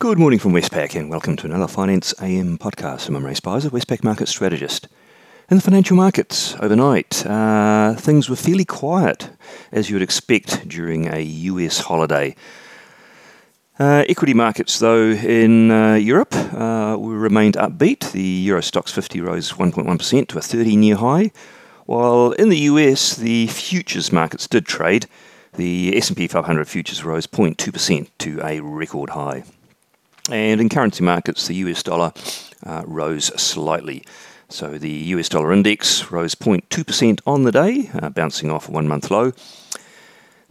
[0.00, 3.06] Good morning from Westpac and welcome to another Finance AM podcast.
[3.08, 4.88] I'm Ray Spicer, Westpac Market Strategist.
[5.50, 9.28] In the financial markets overnight, uh, things were fairly quiet,
[9.70, 12.34] as you would expect during a US holiday.
[13.78, 18.10] Uh, equity markets, though, in uh, Europe uh, remained upbeat.
[18.12, 21.30] The Euro Stoxx 50 rose 1.1% to a 13 year high,
[21.84, 25.04] while in the US, the futures markets did trade.
[25.56, 29.44] The S&P 500 futures rose 0.2% to a record high.
[30.32, 32.12] And in currency markets, the US dollar
[32.64, 34.04] uh, rose slightly.
[34.48, 38.88] So the US dollar index rose 0.2% on the day, uh, bouncing off a one
[38.88, 39.32] month low.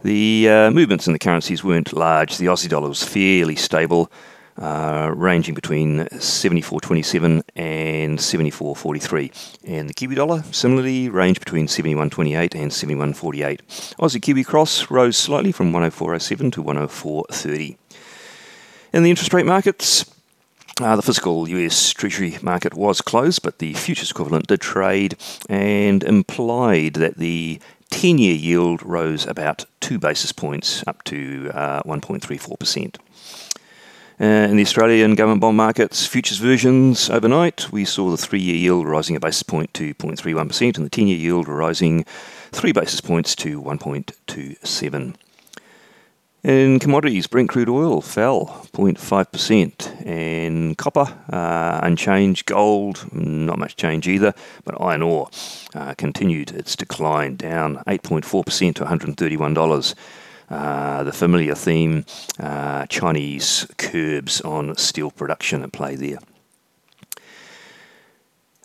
[0.02, 2.38] The uh, movements in the currencies weren't large.
[2.38, 4.10] The Aussie dollar was fairly stable,
[4.56, 9.58] uh, ranging between 74.27 and 74.43.
[9.64, 13.60] And the Kiwi dollar similarly ranged between 71.28 and 71.48.
[13.96, 17.76] Aussie Kiwi cross rose slightly from 104.07 to 104.30.
[18.92, 20.04] In the interest rate markets,
[20.80, 25.16] uh, the physical US Treasury market was closed, but the futures equivalent did trade
[25.48, 31.82] and implied that the 10 year yield rose about two basis points up to uh,
[31.84, 32.96] 1.34%.
[34.20, 38.56] Uh, in the Australian government bond markets, futures versions overnight, we saw the three year
[38.56, 42.04] yield rising a basis point to 0.31% and the 10 year yield rising
[42.50, 45.14] three basis points to 1.27.
[46.42, 54.08] In commodities, Brent crude oil fell 0.5%, and copper uh, unchanged, gold not much change
[54.08, 54.32] either,
[54.64, 55.28] but iron ore
[55.74, 59.94] uh, continued its decline, down 8.4% to $131.
[60.48, 62.06] Uh, the familiar theme
[62.38, 66.18] uh, Chinese curbs on steel production at play there.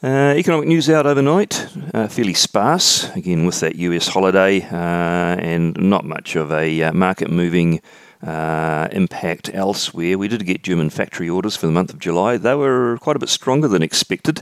[0.03, 5.77] Uh, economic news out overnight, uh, fairly sparse, again with that US holiday, uh, and
[5.77, 7.79] not much of a uh, market moving
[8.21, 10.17] uh, impact elsewhere.
[10.17, 12.35] We did get German factory orders for the month of July.
[12.35, 14.41] They were quite a bit stronger than expected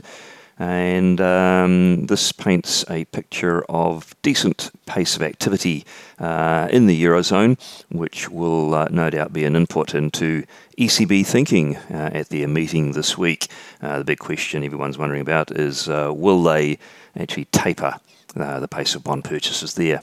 [0.58, 5.84] and um, this paints a picture of decent pace of activity
[6.18, 7.58] uh, in the eurozone,
[7.90, 10.44] which will uh, no doubt be an input into
[10.78, 13.48] ECB thinking uh, at their meeting this week.
[13.82, 16.78] Uh, the big question everyone's wondering about is uh, will they
[17.16, 17.94] actually taper
[18.36, 20.02] uh, the pace of bond purchases there?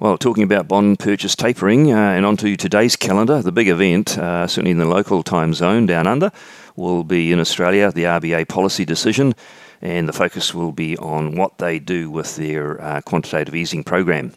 [0.00, 4.46] Well, talking about bond purchase tapering, uh, and onto today's calendar, the big event, uh,
[4.46, 6.30] certainly in the local time zone down under,
[6.78, 9.34] will be in Australia, the RBA policy decision,
[9.82, 14.32] and the focus will be on what they do with their uh, quantitative easing program.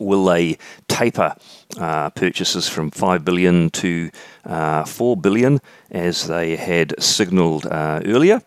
[0.00, 1.34] Will they taper
[1.78, 4.10] uh, purchases from 5 billion to
[4.44, 5.60] uh, 4 billion
[5.90, 8.42] as they had signalled uh, earlier?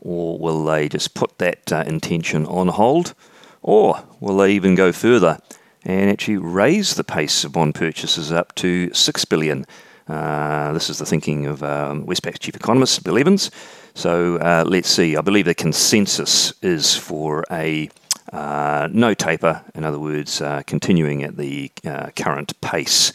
[0.00, 3.14] Or will they just put that intention on hold?
[3.62, 5.38] Or will they even go further
[5.84, 9.66] and actually raise the pace of bond purchases up to 6 billion.
[10.06, 13.50] Uh, this is the thinking of um, Westpac's chief economist, Bill Evans.
[13.94, 15.16] So uh, let's see.
[15.16, 17.88] I believe the consensus is for a
[18.32, 23.12] uh, no taper, in other words, uh, continuing at the uh, current pace.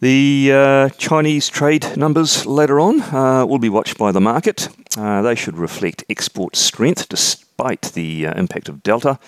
[0.00, 3.00] The Chinese trade numbers later on
[3.46, 4.70] will be watched by the market.
[4.96, 9.18] They should reflect export strength despite the impact of Delta.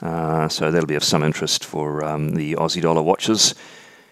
[0.00, 3.54] So that'll be of some interest for um, the Aussie dollar watchers.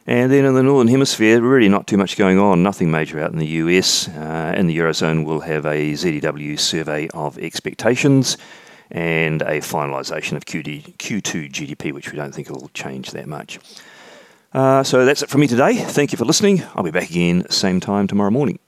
[0.06, 3.32] And then in the Northern Hemisphere, really not too much going on, nothing major out
[3.32, 4.08] in the US.
[4.08, 8.36] Uh, in the Eurozone, we'll have a ZEW survey of expectations
[8.90, 13.60] and a finalisation of QD, Q2 GDP, which we don't think will change that much.
[14.52, 15.76] Uh, so that's it from me today.
[15.76, 16.62] Thank you for listening.
[16.74, 18.58] I'll be back again same time tomorrow morning.